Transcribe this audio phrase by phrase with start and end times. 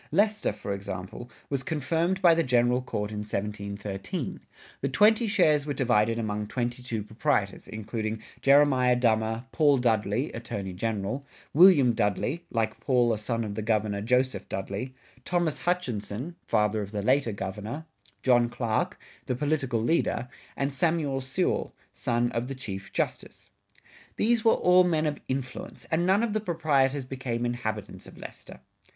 [0.11, 4.39] Leicester, for example, was confirmed by the General Court in 1713.
[4.81, 10.73] The twenty shares were divided among twenty two proprietors, including Jeremiah Dummer, Paul Dudley (Attorney
[10.73, 16.81] General), William Dudley (like Paul a son of the Governor, Joseph Dudley), Thomas Hutchinson (father
[16.81, 17.85] of the later Governor),
[18.23, 18.97] John Clark
[19.27, 23.51] (the political leader), and Samuel Sewall (son of the Chief Justice).
[24.15, 28.61] These were all men of influence, and none of the proprietors became inhabitants of Leicester.